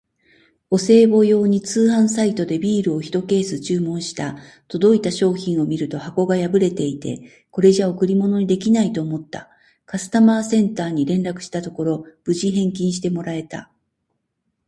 [0.71, 4.35] お歳暮用に通販サイトでビールをひとケース注文した。
[4.67, 9.51] 届いた商品を見ると箱が破れていて、これじゃ贈り物にできないと思った。
[9.85, 13.69] カスタマーセンターに連絡したところ、無事返金してもらえた！